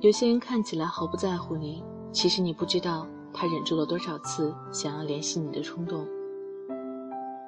[0.00, 1.82] 有些人看起来毫不在乎你，
[2.12, 6.06] 其实你不知道他忍住了多少次想要联系你的冲动。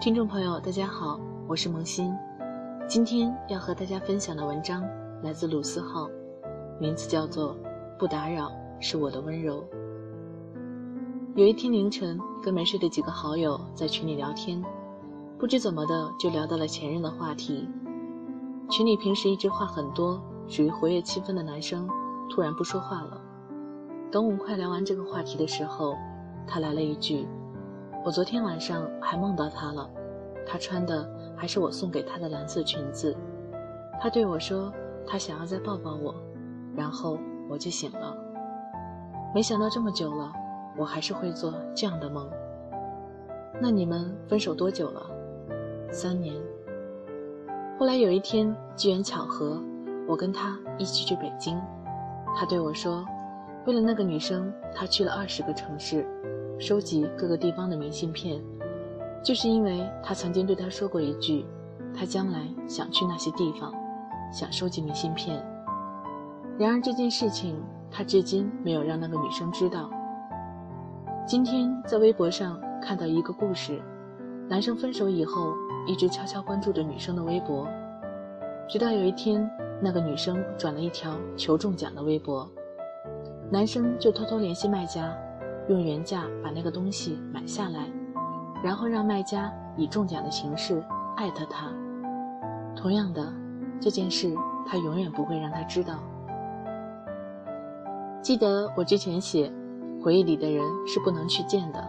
[0.00, 2.12] 听众朋友，大家好，我是萌新，
[2.88, 4.82] 今天要和大家分享的文章
[5.22, 6.08] 来自鲁思浩，
[6.80, 7.54] 名字叫做
[7.96, 8.50] 《不打扰
[8.80, 9.60] 是我的温柔》。
[11.36, 14.60] 有一天凌晨，跟没睡的几个好友在群里聊天，
[15.38, 17.68] 不知怎么的就聊到了前任的话题。
[18.68, 21.88] 群里平时一直话很多、属于活跃气氛的男生，
[22.32, 23.20] 突然不说话了。
[24.10, 25.94] 等我们快聊完这个话题的时候，
[26.46, 27.28] 他来了一句。
[28.02, 29.86] 我昨天晚上还梦到他了，
[30.46, 33.14] 他穿的还是我送给他的蓝色裙子。
[34.00, 34.72] 他对我说，
[35.06, 36.14] 他想要再抱抱我，
[36.74, 37.18] 然后
[37.50, 38.16] 我就醒了。
[39.34, 40.32] 没想到这么久了，
[40.78, 42.26] 我还是会做这样的梦。
[43.60, 45.02] 那你们分手多久了？
[45.90, 46.34] 三年。
[47.78, 49.62] 后来有一天机缘巧合，
[50.08, 51.60] 我跟他一起去北京，
[52.34, 53.04] 他对我说，
[53.66, 56.06] 为了那个女生，他去了二十个城市。
[56.58, 58.40] 收集各个地方的明信片，
[59.24, 61.44] 就是因为他曾经对他说过一句，
[61.92, 63.72] 他将来想去那些地方，
[64.32, 65.44] 想收集明信片。
[66.56, 67.60] 然而这件事情
[67.90, 69.90] 他至今没有让那个女生知道。
[71.26, 73.82] 今天在微博上看到一个故事，
[74.48, 75.52] 男生分手以后
[75.88, 77.66] 一直悄悄关注着女生的微博，
[78.68, 79.50] 直到有一天
[79.84, 82.48] 那个女生转了一条求中奖的微博，
[83.50, 85.12] 男生就偷偷联系卖家。
[85.68, 87.88] 用原价把那个东西买下来，
[88.64, 90.82] 然后让卖家以中奖的形式
[91.16, 91.68] 艾特他。
[92.74, 93.32] 同样的，
[93.80, 94.34] 这件事
[94.66, 95.94] 他永远不会让他知道。
[98.20, 99.52] 记得我之前写，
[100.02, 101.84] 回忆里的人是不能去见的，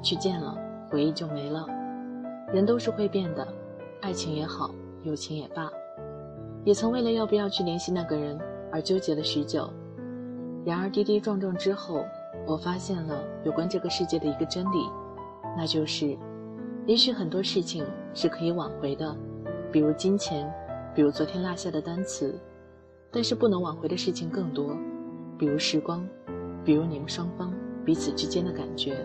[0.00, 0.56] 去见了
[0.88, 1.66] 回忆就没了。
[2.52, 3.46] 人都是会变的，
[4.00, 4.70] 爱情也好，
[5.02, 5.68] 友情也罢，
[6.66, 8.38] 也曾为了要不要去联系那个人
[8.70, 9.72] 而纠结了许久。
[10.66, 12.04] 然而跌跌撞撞之后。
[12.46, 14.78] 我发现了有关这个世界的一个真理，
[15.56, 16.16] 那就是，
[16.86, 19.16] 也许很多事情是可以挽回的，
[19.72, 20.48] 比如金钱，
[20.94, 22.38] 比如昨天落下的单词，
[23.10, 24.76] 但是不能挽回的事情更多，
[25.36, 26.06] 比如时光，
[26.64, 27.52] 比如你们双方
[27.84, 28.96] 彼此之间的感觉。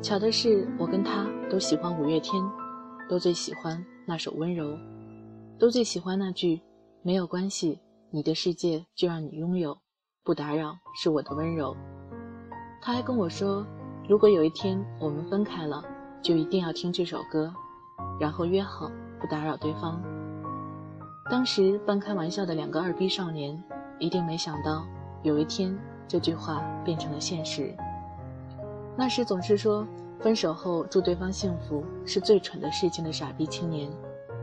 [0.00, 2.42] 巧的是，我跟他都喜欢五月天，
[3.08, 4.64] 都最喜欢那首《温柔》，
[5.62, 6.60] 都最喜欢那句
[7.02, 7.78] “没有关系，
[8.10, 9.78] 你的世界就让你拥有”。
[10.24, 11.76] 不打扰是我的温柔。
[12.80, 13.64] 他还跟我说，
[14.08, 15.80] 如果有一天我们分开了，
[16.20, 17.54] 就一定要听这首歌，
[18.18, 18.90] 然后约好
[19.20, 20.02] 不打扰对方。
[21.30, 23.56] 当时半开玩笑的两个二逼少年，
[24.00, 24.84] 一定没想到
[25.22, 25.78] 有一天
[26.08, 27.72] 这句话变成了现实。
[28.96, 29.86] 那时总是说
[30.18, 33.88] 分手后祝对方幸福是最蠢的事情的傻逼青年，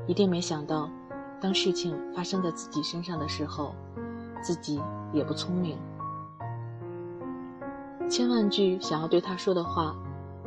[0.07, 0.89] 一定没想到，
[1.41, 3.75] 当事情发生在自己身上的时候。
[4.41, 5.77] 自己也不聪明，
[8.09, 9.93] 千万句想要对他说的话，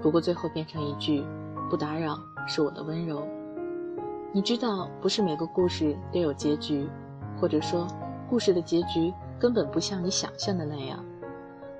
[0.01, 1.23] 不过最后变成一句
[1.69, 3.23] “不打扰是我的温柔”。
[4.33, 6.89] 你知道，不是每个故事都有结局，
[7.39, 7.87] 或者说，
[8.31, 10.99] 故事的结局根本不像你想象的那样。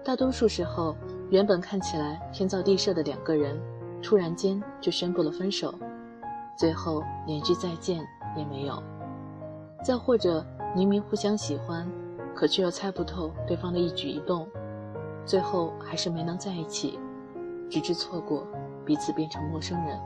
[0.05, 0.95] 大多数时候，
[1.31, 3.59] 原本看起来天造地设的两个人，
[4.03, 5.75] 突然间就宣布了分手，
[6.59, 8.07] 最后连句再见
[8.37, 8.83] 也没有。
[9.83, 10.45] 再或者，
[10.75, 11.87] 明明互相喜欢。
[12.35, 14.49] 可却又猜不透对方的一举一动，
[15.27, 16.99] 最后还是没能在一起，
[17.71, 18.47] 直至错过，
[18.87, 20.01] 彼此变成陌生人。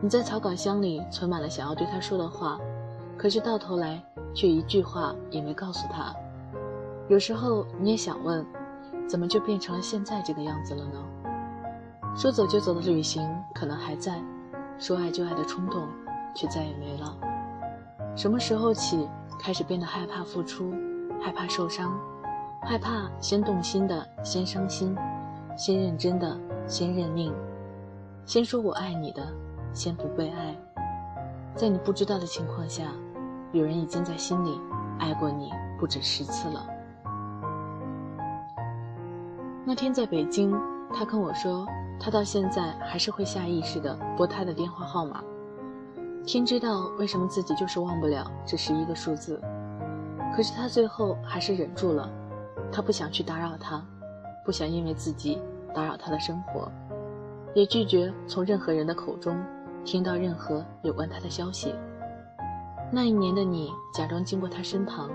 [0.00, 2.58] 你在草稿箱里存满了想要对他说的话，
[3.18, 4.02] 可是到头来
[4.34, 6.14] 却一句话也没告诉他。
[7.08, 8.44] 有时候你也想问，
[9.06, 11.04] 怎么就变成了现在这个样子了呢？
[12.16, 13.22] 说走就走的旅行
[13.54, 14.18] 可能还在，
[14.78, 15.86] 说爱就爱的冲动
[16.34, 17.14] 却再也没了。
[18.14, 19.08] 什么时候起？
[19.42, 20.70] 开始变得害怕付出，
[21.18, 21.98] 害怕受伤，
[22.60, 24.94] 害怕先动心的先伤心，
[25.56, 27.32] 先认真的先认命，
[28.26, 29.26] 先说我爱你的
[29.72, 30.54] 先不被爱。
[31.54, 32.92] 在你不知道的情况下，
[33.52, 34.60] 有人已经在心里
[34.98, 36.66] 爱过你不止十次了。
[39.64, 40.54] 那天在北京，
[40.92, 41.66] 他跟我说，
[41.98, 45.24] 他到现在还是会下意识的拨他的电话号码。
[46.26, 49.40] 天知道为什么自己就是忘不了这十一个数字，
[50.36, 52.08] 可是他最后还是忍住了。
[52.70, 53.84] 他不想去打扰他，
[54.44, 55.40] 不想因为自己
[55.74, 56.70] 打扰他的生活，
[57.52, 59.42] 也拒绝从任何人的口中
[59.84, 61.74] 听到任何有关他的消息。
[62.92, 65.10] 那一年的你，假装经过他身旁，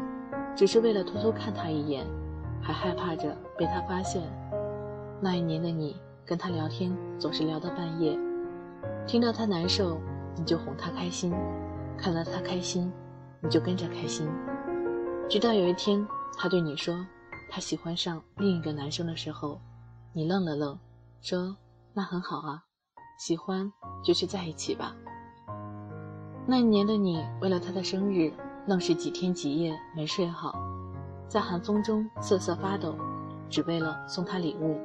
[0.53, 2.05] 只是为了偷偷看他一眼，
[2.61, 4.21] 还害怕着被他发现。
[5.21, 8.19] 那一年的你，跟他聊天总是聊到半夜，
[9.07, 9.97] 听到他难受。
[10.37, 11.33] 你就哄他开心，
[11.97, 12.91] 看到他开心，
[13.41, 14.29] 你就跟着开心，
[15.29, 16.05] 直到有一天
[16.37, 16.95] 他对你说
[17.49, 19.59] 他喜欢上另一个男生的时候，
[20.13, 20.77] 你愣了愣，
[21.21, 21.55] 说
[21.93, 22.63] 那很好啊，
[23.17, 23.71] 喜欢
[24.03, 24.95] 就去在一起吧。
[26.47, 28.31] 那一年的你为了他的生日，
[28.67, 30.53] 愣是几天几夜没睡好，
[31.27, 32.95] 在寒风中瑟瑟发抖，
[33.49, 34.79] 只为了送他礼物。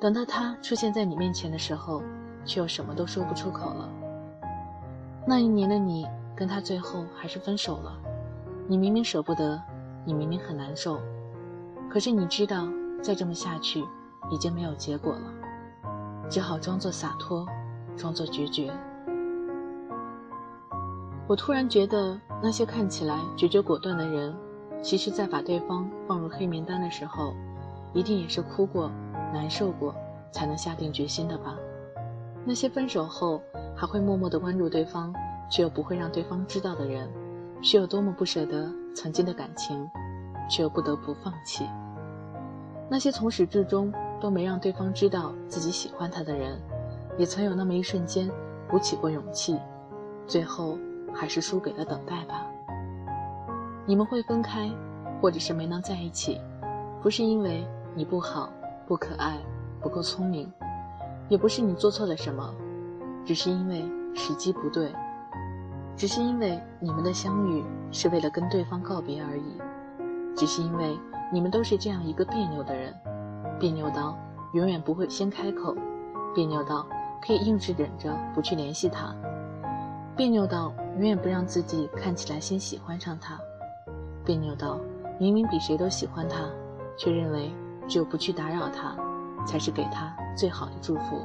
[0.00, 2.02] 等到他出现在你面前的时候，
[2.44, 3.88] 却又什么都说不出口了。
[5.26, 6.06] 那一年的你
[6.36, 7.96] 跟他最后还是分手了，
[8.68, 9.60] 你明明舍不得，
[10.04, 10.98] 你明明很难受，
[11.88, 12.68] 可是你知道
[13.02, 13.82] 再这么下去
[14.30, 17.46] 已经没有结果了，只好装作洒脱，
[17.96, 18.70] 装作决绝。
[21.26, 24.36] 我突然觉得那些看起来决绝果断的人，
[24.82, 27.32] 其实在把对方放入黑名单的时候，
[27.94, 28.90] 一定也是哭过、
[29.32, 29.94] 难受过，
[30.30, 31.56] 才能下定决心的吧。
[32.46, 33.40] 那些分手后
[33.74, 35.12] 还会默默的关注对方，
[35.50, 37.08] 却又不会让对方知道的人，
[37.62, 39.88] 是有多么不舍得曾经的感情，
[40.50, 41.66] 却又不得不放弃。
[42.90, 46.60] 那些从始至终都没让对方知道自己喜欢他的人，
[47.16, 48.30] 也曾有那么一瞬间
[48.68, 49.58] 鼓起过勇气，
[50.26, 50.78] 最后
[51.14, 52.46] 还是输给了等待吧。
[53.86, 54.70] 你们会分开，
[55.20, 56.38] 或者是没能在一起，
[57.02, 58.50] 不是因为你不好、
[58.86, 59.38] 不可爱、
[59.80, 60.52] 不够聪明。
[61.28, 62.54] 也不是你做错了什么，
[63.24, 63.84] 只是因为
[64.14, 64.92] 时机不对，
[65.96, 69.60] 只是因为你们的相遇是为了跟对方告别而已，
[70.36, 70.98] 只是因为
[71.32, 72.94] 你们都是这样一个别扭的人，
[73.58, 74.16] 别扭到
[74.52, 75.74] 永远不会先开口，
[76.34, 76.86] 别扭到
[77.26, 79.14] 可以硬是忍着不去联系他，
[80.14, 83.38] 别扭到永远不让自己看起来先喜欢上他，
[84.24, 84.78] 别扭到
[85.18, 86.44] 明明比谁都喜欢他，
[86.98, 87.50] 却认为
[87.88, 88.94] 只有不去打扰他。
[89.46, 91.20] 才是给他最好的祝福。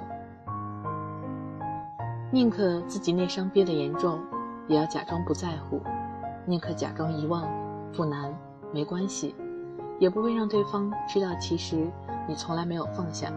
[2.31, 4.19] 宁可自己内伤憋得严重，
[4.67, 5.81] 也要假装不在乎；
[6.45, 7.47] 宁可假装遗忘，
[7.91, 8.31] 不难，
[8.71, 9.35] 没关系，
[9.97, 11.89] 也不会让对方知道其实
[12.27, 13.31] 你从来没有放下。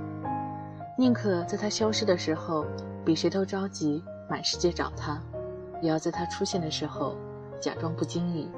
[0.99, 2.67] 宁可在他消失的时候
[3.03, 5.19] 比谁都着急，满世界找他，
[5.81, 7.17] 也要在他出现的时候
[7.59, 8.51] 假装不经意。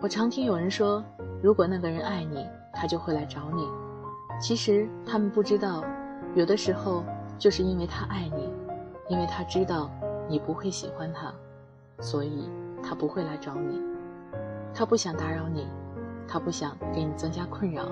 [0.00, 1.04] 我常听有人说，
[1.40, 3.68] 如果那个人爱你，他就会来找你。
[4.40, 5.84] 其实他们不知道，
[6.34, 7.04] 有的时候
[7.38, 8.48] 就是因为他爱你，
[9.08, 9.90] 因为他知道
[10.28, 11.32] 你不会喜欢他，
[12.00, 12.48] 所以
[12.82, 13.80] 他不会来找你。
[14.74, 15.66] 他不想打扰你，
[16.26, 17.86] 他不想给你增加困扰，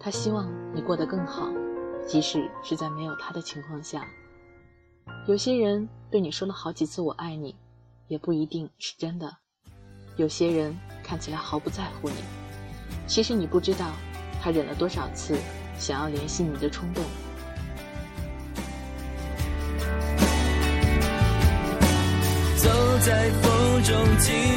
[0.00, 1.48] 他希望你过得更好，
[2.06, 4.04] 即使是在没有他的情况下。
[5.26, 7.54] 有些人对你说了好几次“我爱你”，
[8.08, 9.36] 也不一定是真的。
[10.16, 12.16] 有些人看起来毫不在乎你，
[13.06, 13.86] 其实你不知道。
[14.42, 15.36] 他忍了多少次
[15.78, 17.04] 想要联系你的冲动？
[22.56, 22.68] 走
[23.00, 24.51] 在风中。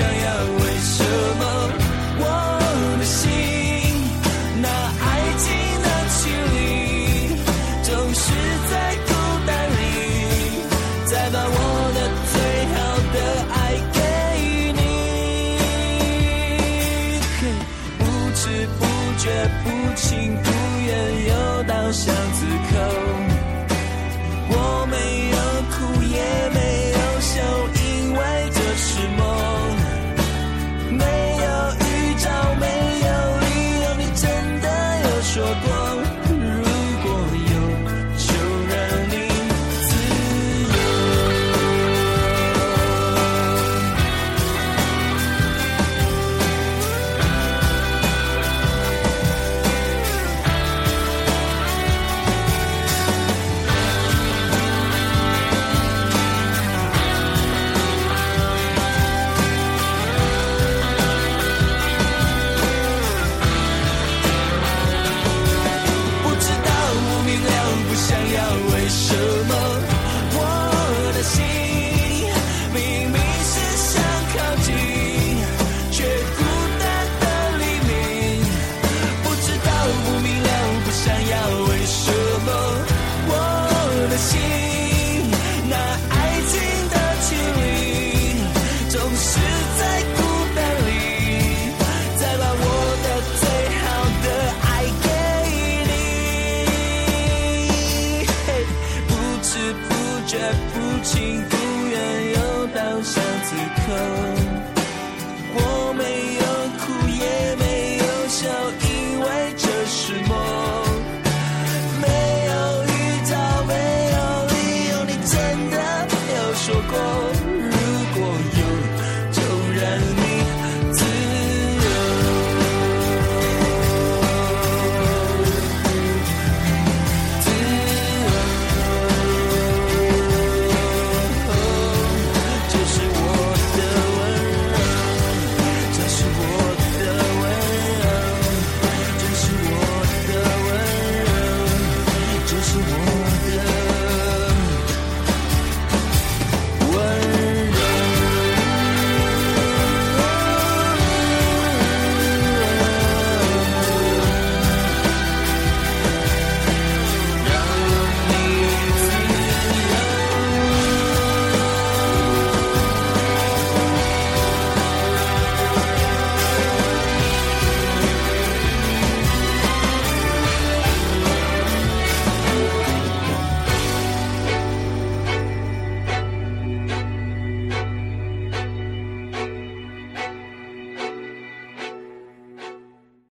[0.00, 1.04] 想要，为什
[1.38, 1.42] 么
[2.20, 2.24] 我
[2.98, 3.28] 的心，
[4.62, 4.66] 那
[5.04, 5.46] 爱情
[5.82, 6.22] 的距
[6.56, 6.58] 离，
[7.82, 8.24] 总是
[8.70, 8.72] 在
[9.06, 9.08] 孤
[9.46, 9.78] 单里，
[11.04, 11.54] 再把我
[11.94, 11.98] 的
[12.32, 12.34] 最
[12.72, 12.76] 好
[13.12, 13.16] 的
[13.52, 13.56] 爱
[13.92, 13.98] 给
[14.72, 14.80] 你，
[17.98, 18.00] 不
[18.34, 18.42] 知
[18.78, 18.80] 不
[19.18, 19.28] 觉，
[19.62, 20.08] 不情
[20.42, 20.48] 不
[20.86, 20.88] 愿
[21.28, 21.30] 又
[21.64, 22.10] 到夏。
[67.90, 69.39] 不想要，为什么？